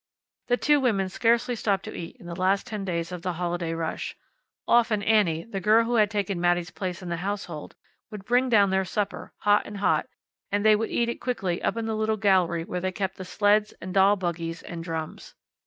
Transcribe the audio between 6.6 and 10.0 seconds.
place in the household, would bring down their supper, hot and